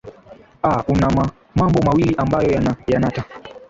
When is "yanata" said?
2.87-3.25